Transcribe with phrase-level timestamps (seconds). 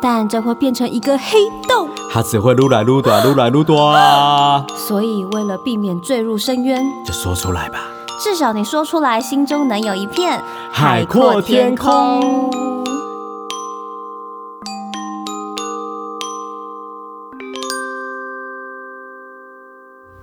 [0.00, 1.38] 但这会变成一个黑
[1.68, 4.64] 洞，它只会撸来撸短，撸来撸短。
[4.76, 7.80] 所以为了避免坠入深渊，就说出来吧。
[8.22, 12.50] 至少你说出来，心中能有一片海阔天空。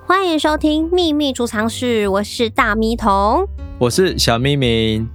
[0.08, 3.46] 欢迎收听秘密储藏室，我是大咪童。
[3.78, 5.05] 我是小咪咪，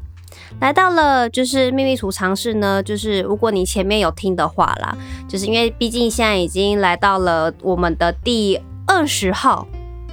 [0.60, 4.96] 来到了就是秘密储藏室呢，就是如果你前面有听的话啦，
[5.27, 9.66] 就是因为毕竟现在已经来到了我们的第二十号，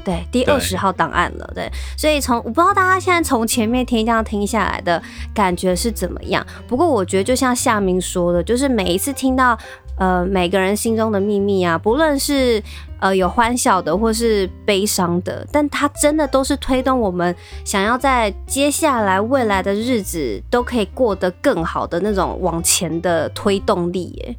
[0.07, 5.01] 对，第二十号档案了，对，对，所以从我不知道大家现在从前面听这样听下来的
[5.33, 9.57] 感觉是怎么样，不过我觉得就像夏明说的，就是每一次听到。
[9.99, 12.61] 呃，每个人心中的秘密啊，不论是
[12.99, 24.35] 呃有欢笑的，或是悲伤的，但它真的都是推动我们想要在接下来未来的日子都可以过得更好的那种往前的推动力耶。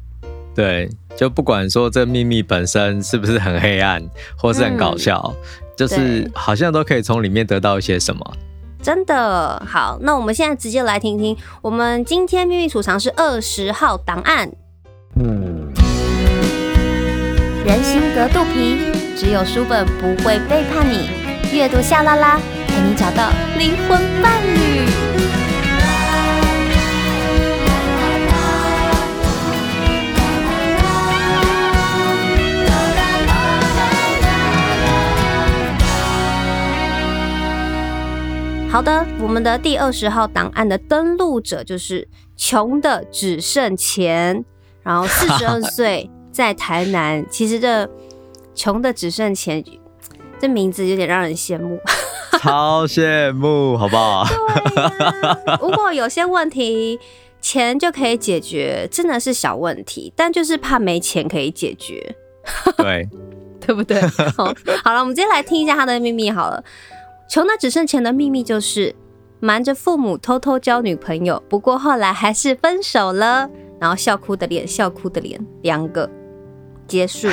[0.55, 0.89] 对，
[1.19, 4.01] 就不管说这秘密本身是不是很黑暗，
[4.37, 5.35] 或是很搞笑，嗯、
[5.75, 8.33] 就是好像都可以从里面得到一些什么。
[8.81, 14.49] 真的好，那我们现在直接来听听，我们今天秘密储藏室二十号档案。
[15.19, 15.67] 嗯，
[17.65, 18.77] 人心隔肚皮，
[19.17, 21.09] 只有书本不会背叛你。
[21.51, 24.48] 阅读夏拉拉，陪你找到灵魂伴侣。
[38.71, 42.07] 好的，我们的第二十号档案的登录者就是
[42.37, 44.45] 穷的只剩钱。
[44.83, 47.25] 然后四十二岁，在台南。
[47.29, 47.87] 其实这
[48.55, 49.63] 穷的只剩钱，
[50.39, 51.79] 这名字有点让人羡慕，
[52.39, 54.23] 超羡慕，好不好？
[54.25, 56.99] 对啊，如果有些问题
[57.41, 62.15] 钱就可以解决，真的是小问题，但就是怕没钱可以解决，
[62.77, 63.07] 对，
[63.59, 63.99] 对不对？
[64.37, 64.53] 好，
[64.83, 66.63] 好了，我们接下来听一下他的秘密好了。
[67.29, 68.95] 穷的只剩钱的秘密就是
[69.39, 73.47] 瞒着父母偷偷交女朋友，不过后来还是分手了。
[73.79, 76.09] 然后笑哭的脸，笑哭的脸，两个
[76.87, 77.29] 结束。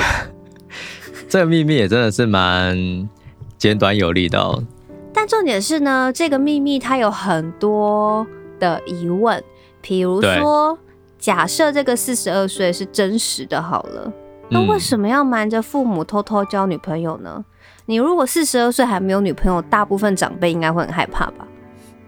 [1.27, 3.09] 这个秘密也真的是蛮
[3.57, 4.63] 简短有力的哦。
[5.11, 8.25] 但重点是呢，这个秘密它有很多
[8.59, 9.43] 的疑问，
[9.81, 10.77] 比如说，
[11.17, 14.13] 假设这个四十二岁是真实的，好了，
[14.49, 17.33] 那为什么要瞒着父母偷偷交女朋友呢？
[17.35, 17.45] 嗯、
[17.89, 21.47] 你如果四十二岁还没有女朋友，大部分长辈应该会很害怕吧？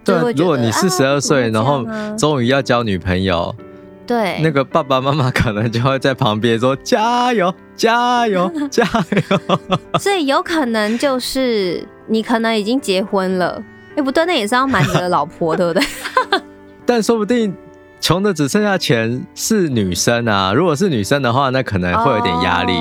[0.03, 1.85] 对，如果你四十二岁，然后
[2.17, 3.55] 终于要交女朋友。
[4.05, 9.59] 对，那个爸爸妈妈可能就会在旁边说：“加油，加油，加油！”
[9.99, 13.63] 所以有可能就是你可能已经结婚了，
[13.95, 15.87] 哎，不对，那也是要瞒着老婆，对不对？
[16.87, 17.55] 但说不定
[18.01, 20.51] 穷的只剩下钱是女生啊。
[20.53, 22.73] 如果是女生的话，那可能会有点压力，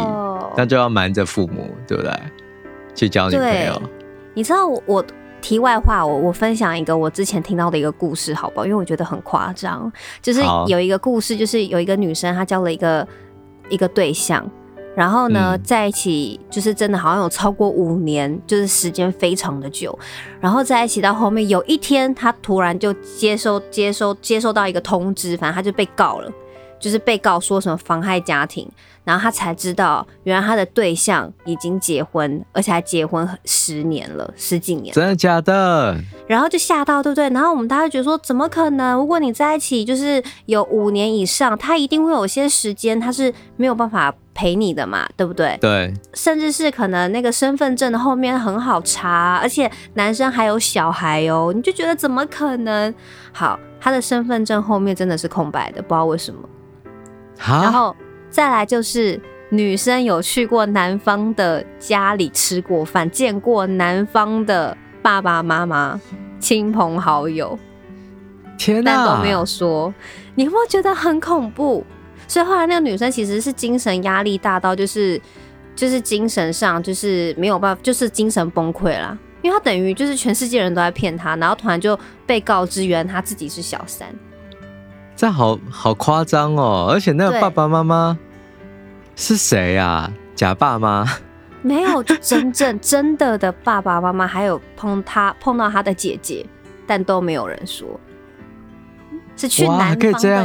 [0.57, 0.69] 那、oh.
[0.69, 2.11] 就要瞒着父母，对不对？
[2.99, 3.81] 去交女朋友。
[4.35, 5.05] 你知道我我。
[5.41, 8.67] 题外话，我我分享一个我之前听到的一个故事，好不好？
[8.67, 9.91] 因为我觉得很夸张。
[10.21, 13.07] 就是有一个故事，就是有一个女生，她交了一个
[13.69, 14.45] 一个对象，
[14.97, 19.97] 然后呢，嗯、在一起就是真的好像有超过五年，就是时间非常的久。
[20.41, 26.29] 然后在一起到后面，有一天她突然就接收接收接收到一个通知，反正她就被告了。
[26.79, 28.69] 就是被告说什么妨害家庭，
[29.05, 34.95] 然后他才知道，原来他的对象已经结婚，而且还结婚十年了，十几年。
[34.95, 35.97] 真的假的？
[36.27, 37.29] 然后就吓到，对不对？
[37.31, 38.97] 然后我们大家觉得说，怎么可能？
[38.97, 45.57] 如果你在一起就是有五年以上，他一定会有些时间他是没有办法陪你的嘛，对不对？
[45.61, 45.93] 对。
[46.15, 52.95] 甚至是可能那个身份证的后面很好查，而且男生还有小孩哦，你就觉得怎么可能？
[53.33, 56.41] 好，他的身份证后面真的是空白的，不知道为什么。
[57.39, 57.95] 然后
[58.29, 59.21] 再来就是
[59.51, 65.99] 女生有去过男方的家里吃过饭，见过男方的爸爸妈妈、
[66.39, 67.59] 亲朋好友，
[68.59, 69.95] 天哪，但都没有说。
[70.35, 71.85] 你会不会觉得很恐怖？
[72.27, 75.19] 所以后来那个女生其实是精神压力大到就是
[75.75, 79.17] 就是精神上就是没有办法，就是精神崩溃啦。
[79.41, 84.09] 因为她等于就是全世界人都在骗她，然后突然就被告知原来她自己是小三。
[85.19, 86.89] 这好好夸张哦！
[86.93, 88.17] 而且那个爸爸妈妈
[89.17, 90.13] 是谁呀、啊？
[90.37, 91.05] 假爸妈？
[91.61, 96.47] 没有，就真正真的的爸爸妈妈，还有碰他碰到他的姐姐，
[96.87, 97.99] 但都没有人说，
[99.37, 100.45] 是去男方的家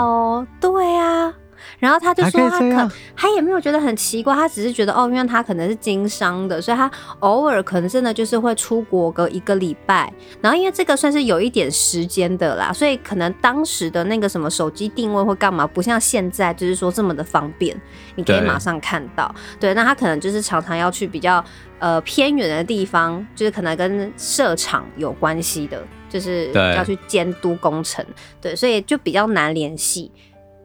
[0.00, 0.44] 哦。
[0.60, 1.32] 对啊。
[1.78, 6.90] 然后他就说他可他也没有觉得很奇怪，他只是觉得哦，因为他可能是经商的，所以他
[7.20, 10.12] 偶尔可能真的就是会出国个一个礼拜。
[10.40, 17.80] 然后因为这个算是有一点时间的啦，所以可能当时的那个什么手机定位或干嘛，不像现在就是说这么的方便，
[18.16, 19.34] 你可以马上看到。
[19.60, 21.44] 对，对，那他可能就是常常要去比较
[21.78, 28.04] 呃偏远的地方，就是可能跟设厂有关系的，就是要去监督工程。
[28.40, 30.10] 对，对，所以就比较难联系。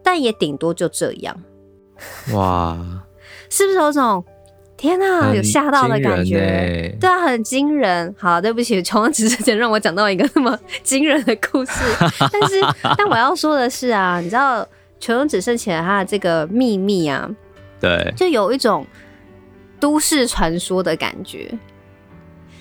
[0.04, 1.36] 但也顶多就这样，
[2.34, 2.78] 哇，
[3.50, 4.24] 是不是有种
[4.76, 6.96] 天啊，有吓到的感觉？
[7.00, 8.14] 对啊，很惊人。
[8.18, 11.72] 好，对不起，穷人只是想让我讲到一个那么 惊人的故事。
[12.20, 12.62] 但是，
[12.98, 14.68] 但我要说的是啊，你知道，
[15.00, 17.30] 穷人只剩起来他的这个秘密啊，
[17.80, 18.86] 对，就有一种
[19.80, 21.50] 都市传说的感觉。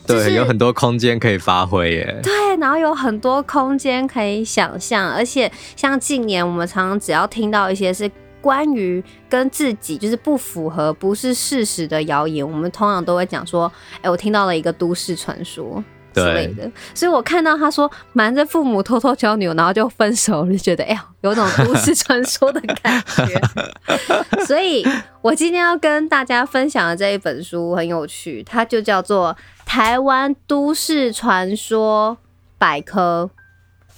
[0.06, 2.20] 对，就是、有很多空间可以发挥耶。
[2.22, 8.10] 对，然后有很多空间可以想象，而且像近年我们常常只要听到一些是
[8.40, 13.72] 关于跟自己就是不符合、不是事实的谣言，我们通常都会讲说
[14.02, 15.82] ：“哎，我听到了一个都市传说。”
[16.14, 23.40] 之类的，所以我看到他说瞒着父母偷偷交女友，然后就分手，就觉得哎呀，有种都市传说的感觉。
[24.44, 24.86] 所以
[25.22, 29.34] 我今天要跟大家分享的这一本书很有趣，它就叫做
[29.64, 32.18] 《台湾都市传说
[32.58, 33.30] 百科》。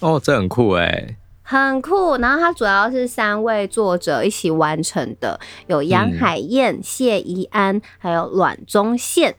[0.06, 2.16] 哦，这很酷哎，很酷。
[2.16, 9.34] 然后它主要是三位作者一起完成的，有杨海燕、嗯、谢宜安，还有阮宗宪。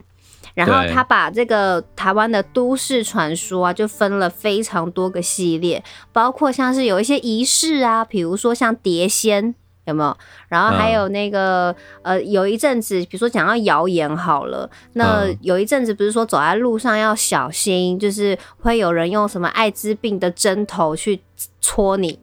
[0.54, 5.84] 然后他把这个台湾的都市传说啊，就分了非常多个系列，
[6.14, 9.54] 包括像是有一些仪式啊，比如说像碟仙
[9.86, 10.16] 有没有？
[10.48, 11.70] 然后还有那个、
[12.02, 21.20] 嗯、呃，有一阵子，比如说讲到谣言好了，那有一阵子不是说走在路上要小心，就是会有人用什么艾滋病的针头去
[21.60, 22.18] 戳你。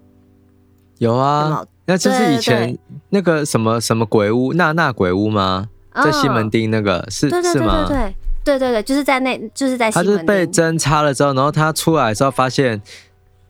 [0.99, 2.77] 有啊，有有那就是以前
[3.09, 5.67] 那个什么什么鬼屋，娜娜鬼屋吗？
[5.93, 8.13] 在西门町那个、哦、是对对对对对是吗？
[8.43, 10.15] 对对对，就是在那，就是在西门町。
[10.15, 12.81] 他是被针插了之后，然后他出来的时候发现，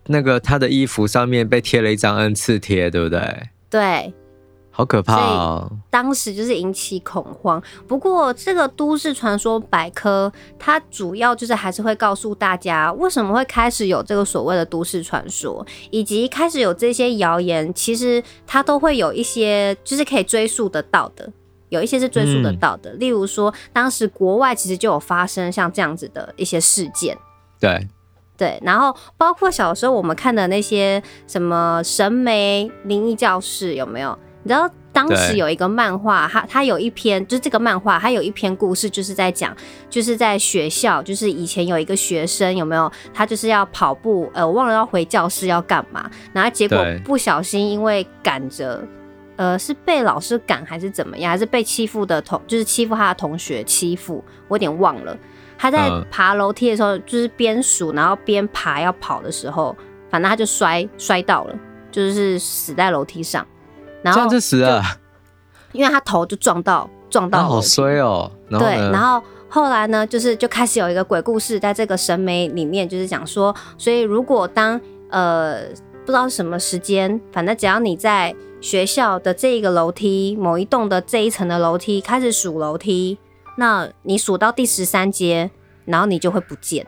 [0.08, 3.50] 那个他的衣服上面被贴了一张 N 次贴，对不对？
[3.74, 4.14] 对，
[4.70, 5.72] 好可怕哦！
[5.90, 7.60] 当时就是引起恐慌。
[7.88, 21.28] 不过这个都市传说百科，它主要就是还是会告诉大家，为什么会开始有这个所谓的都市传说，以及开始有这些谣言，其实它都会有一些，就是可以追溯得到的。
[21.70, 27.18] 有一些是追溯得到的，嗯，例如说，当时国外其实就有发生像这样子的一些事件。
[27.60, 27.88] 对，
[28.38, 34.18] 对，然后包括小时候我们看的那些什么神媒灵异教室，有没有？
[34.44, 39.56] 你知道当时有一个漫画，它它有一篇，就是这个漫画，它有一篇故事，就是在讲，
[39.90, 42.92] 就是在学校，就是以前有一个学生，有没有？
[43.14, 48.82] 他就是要跑步，呃，我忘了要回教室要干嘛，然后结果不小心因为赶着。
[49.36, 51.32] 呃，是被老师赶还是怎么样？
[51.32, 54.24] 还是被欺负的同，就是欺负他的同学欺负？
[54.48, 55.18] 我有点忘了。
[55.58, 59.76] 他在爬楼梯的时候，就是边数然后边爬要跑的时候，
[60.10, 61.56] 反正他就摔摔到了，
[61.92, 63.46] 就是死在楼梯上。
[64.02, 64.84] 然后这样就死了，
[65.72, 67.44] 因为他头就撞到撞到。
[67.44, 68.30] 好衰哦。
[68.50, 75.62] 对，然后后来呢，就是就开始有一个鬼故事，在这个神眉里面，就是讲说，所以如果当呃
[76.06, 78.36] 不知道什么时间，反正只要你在。
[78.64, 83.18] 学校的这一个楼梯，某一栋的这一层的楼梯开始数楼梯，
[83.58, 85.52] 那你数到第十三阶，
[85.84, 86.88] 然后你就会不见。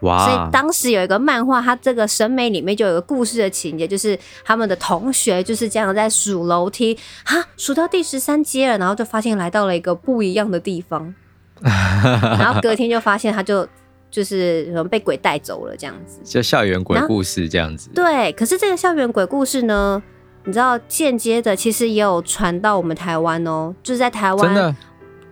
[0.00, 0.24] 哇！
[0.24, 11.14] 所以当时有一个漫画，它这个审美里面就有一个故事的情节，就是他们的同学就是这样在数楼梯，哈，数到第十三阶了，然后就发现来到了一个不一样的地方，
[11.62, 13.68] 然后隔天就发现他就。
[14.10, 17.90] 就是被鬼带走了这样子，就校园鬼故事这样子。
[17.92, 20.00] 对，可是这个校园鬼故事呢，
[20.44, 24.76] 你知道间接的其实也有传到我们台湾哦，就是在台湾。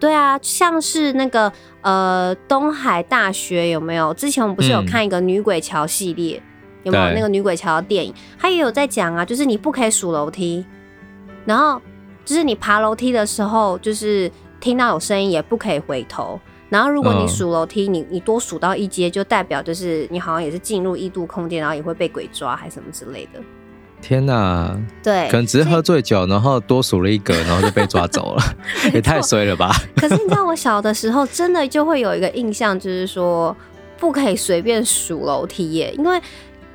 [0.00, 1.52] 对啊，像是那个
[1.82, 4.12] 呃东海大学有没有？
[4.14, 6.42] 之前我们不是有看一个女鬼桥系列，
[6.82, 8.12] 嗯，有没有那个女鬼桥的电影？
[8.36, 10.66] 它也有在讲啊，就是你不可以数楼梯，
[11.44, 11.80] 然后
[12.24, 14.28] 就是你爬楼梯的时候，就是
[14.60, 16.40] 听到有声音也不可以回头。
[16.68, 23.40] 然后，如果你数楼梯，你你多数到一阶，就代表就是你好像也是进入异度空间，然后也会被鬼抓，还是什么之类的。
[24.02, 24.76] 天哪！
[25.02, 28.42] 对，可能只是喝醉酒，然后多数了一个，然后就被抓走了，
[28.92, 29.72] 也太衰了吧！
[29.96, 33.56] 可是你知道，我小的时候真的就会有一个印象，就是说
[33.98, 36.20] 不可以随便数楼梯耶，因为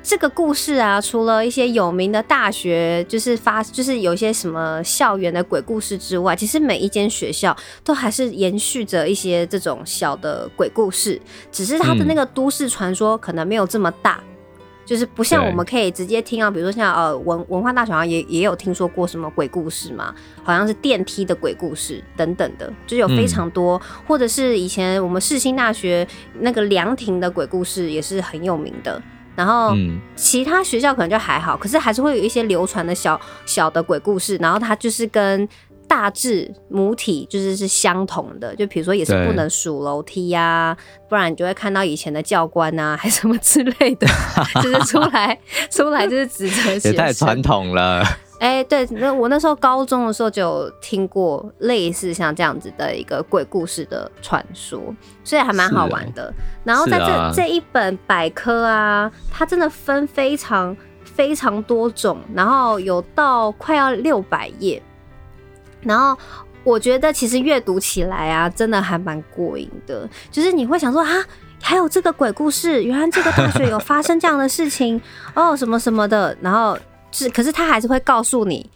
[0.02, 7.54] 这个故事啊，除了一些有名的大学，就是发，就是有一些什么校园的鬼故事之外，其实每一间学校
[7.84, 11.20] 都还是延续着一些这种小的鬼故事，
[11.52, 14.27] 只是它的那个都市传说可能没有这么大，嗯、
[14.88, 26.08] 就是不像我们可以直接听啊，比如说像呃文文化大学好像也也有听说过什么鬼故事嘛，好像是电梯的鬼故事等等的，就有非常多，嗯、或者是以前我们世新大学
[26.40, 29.02] 那个凉亭的鬼故事也是很有名的。
[29.36, 29.72] 然后
[30.16, 35.48] 其他学校可能就还好，可是还是会有一些流传的小小的鬼故事，然后它就是跟
[35.88, 40.76] 大致母体就是是相同的，就比如说也是不能数楼梯呀、啊，
[41.08, 44.06] 不然你就会看到以前的教官啊，还什么之类的，
[44.62, 45.38] 就是出来
[45.70, 48.04] 出来就是指责学生，也太传统了。
[48.38, 54.80] 哎、欸，对，那我那时候高中的时候就有听过类似像这样子的一个鬼故事的传说，
[55.24, 56.32] 所以还蛮好玩的。
[56.62, 64.80] 然后在这、啊、这一本百科啊，它真的分非常非常多种，然后有到快要六百页。
[65.82, 66.16] 然后
[66.64, 71.12] 我觉得其实阅读起来啊，真的还蛮过瘾的，就是你会想说啊，
[71.60, 75.00] 还有这个鬼故事，原来这个大学有发生这样的事情
[75.34, 76.78] 哦，什么什么的，然后。
[77.10, 78.68] 是，可是他还是会告诉你，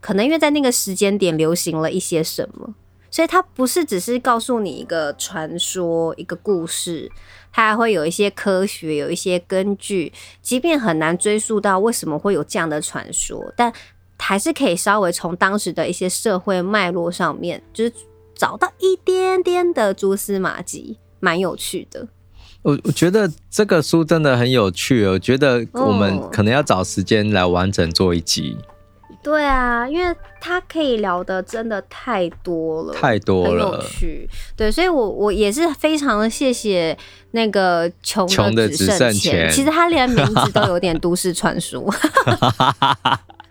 [0.00, 2.72] 可能因为在那个时间点流行了一些什么，
[3.10, 7.10] 所以他不是只是告诉你一个传说、一个故事，
[7.52, 13.72] 他还会有一些科学、有一些根据，即便很难追溯到为什么会有这样的传说，但
[14.20, 17.92] 还是可以稍微从当时的一些社会脉络上面，就是
[18.36, 22.06] 找到一点点的蛛丝马迹，蛮有趣的。
[22.62, 28.56] 我我觉得这个书真的很有趣，我觉得我们可能要找时间来完整做一集。
[29.22, 34.28] 对啊，因为它可以聊的真的太多了，太多了，很有趣。
[34.56, 36.96] 对，所以我我也是非常的谢谢
[37.32, 41.92] 那个穷的只剩钱，其实他连名字都有点都市传说。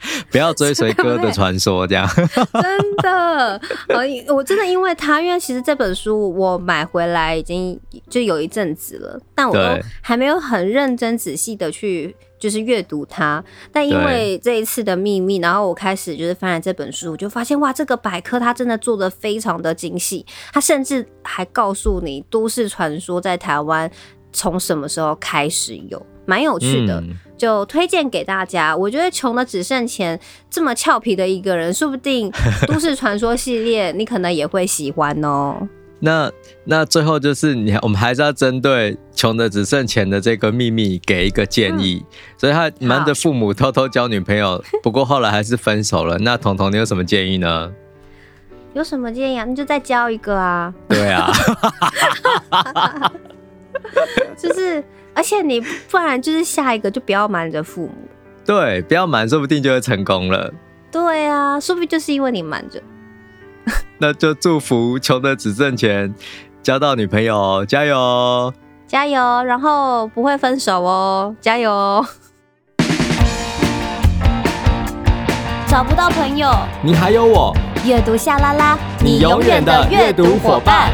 [0.31, 3.61] 不要追随哥的传说，这样 真的，
[4.33, 7.79] 我真的因为他，因为其实这本书我买回来已经
[8.09, 13.43] 就有一阵子了，但我都还没有很认真仔细的去就是阅读它。
[13.71, 23.89] 但因为这一次的秘密，然后我开始就是翻了这本书，我就发现哇，这个百科它真的做的非常的精细，它甚至还告诉你都市传说在台湾
[24.31, 26.05] 从什么时候开始有。
[26.25, 28.75] 蛮有趣的，嗯、就推荐给大家。
[28.75, 30.19] 我觉得穷的只剩钱，
[30.49, 32.29] 这么俏皮的一个人，说不定
[32.67, 35.55] 都市传说系列你可能也会喜欢哦。
[36.01, 36.31] 那
[36.65, 42.05] 那最后就是你，我们还是要针对穷的只剩钱的这个秘密给一个建议。
[42.05, 46.17] 嗯、所以他瞒着父母偷偷交女朋友，不过后来还是分手了。
[46.23, 47.71] 那彤彤，你有什么建议呢？
[48.73, 49.45] 有什么建议啊？
[49.45, 50.73] 那就再交一个啊。
[50.87, 51.31] 对啊，
[54.37, 54.83] 就是。
[55.19, 55.59] 而且你
[55.91, 57.93] 不然就是下一个就不要瞒着父母，
[58.45, 60.49] 对，不要瞒，说不定就会成功了。
[60.89, 62.81] 对啊，说不定就是因为你瞒着。
[63.97, 66.15] 那就祝福穷的只挣钱，
[66.63, 68.53] 交到女朋友，加油，
[68.87, 72.05] 加油，然后不会分手哦，加油。
[75.67, 76.49] 找不到朋友，
[76.81, 77.53] 你还有我，
[77.85, 80.93] 阅读夏拉拉，你永远的阅读伙伴。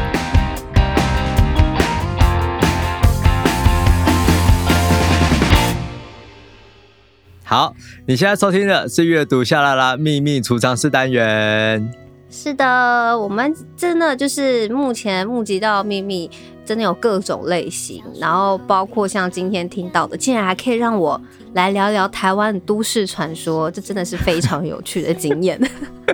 [7.48, 7.72] 好，
[8.06, 11.94] 你现在收听的是阅读夏拉拉秘密储藏室单元。
[12.28, 16.28] 是的，我们真的就是目前募集到秘密，
[16.64, 21.20] 真的有各种类型，然后包括像今天听到的，竟然还可以让我
[21.54, 25.56] 来聊聊台湾的都市传说，这真的是非常有趣的经验，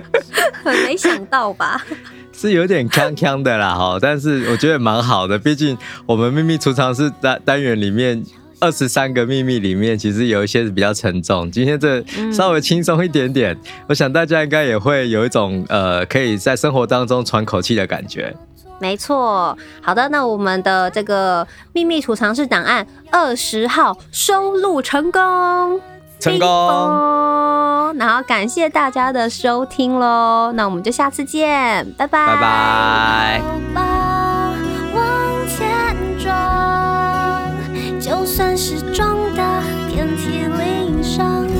[0.63, 1.83] 很没想到吧？
[2.31, 5.75] 是有点锵锵的啦，哈，但是我觉得蛮好的，毕竟
[6.05, 8.23] 我们秘密储藏室单单元里面。
[8.63, 11.51] 二十三个秘密里面，其实有一些是比较沉重。
[11.51, 12.01] 今天这
[12.31, 18.33] 稍微轻松一点点，嗯、我想大家应该也会有一种呃，可以在生活当中喘口气的感觉。
[18.79, 25.81] 没错，好的，那我们的这个秘密储藏室档案二十号收录成功，
[26.17, 26.47] 成功。
[27.97, 33.41] 然后感谢大家的收听喽，那我们就下次见，拜拜，拜
[33.75, 34.22] 拜。
[38.35, 41.52] 算是撞得遍体鳞伤。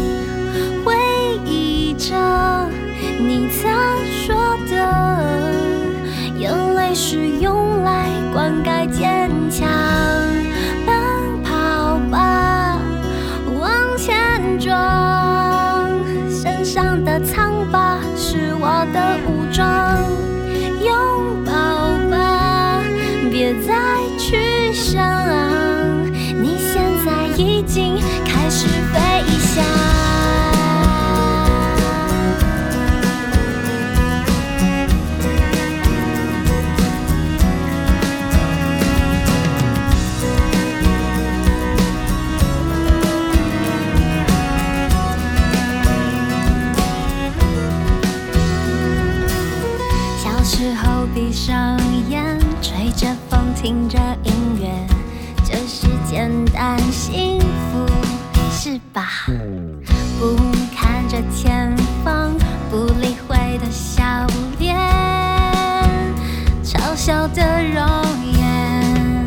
[67.05, 67.85] 笑的容
[68.31, 69.25] 颜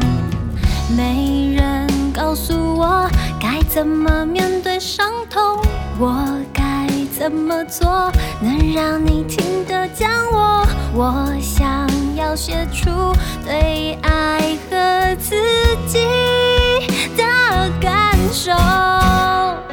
[0.97, 3.07] 没人告诉我
[3.39, 5.61] 该怎么面对伤痛
[5.99, 12.89] 我该怎么做能让你听得见我我想要写出
[13.45, 15.37] 对爱和自
[15.87, 15.99] 己
[17.15, 17.23] 的
[17.79, 19.66] 感受。